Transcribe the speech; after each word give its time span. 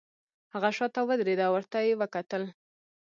هغه 0.53 0.69
شاته 0.77 0.99
ودریده 1.07 1.43
او 1.47 1.53
ورته 1.55 1.77
یې 1.87 1.97
وکتل 2.01 2.43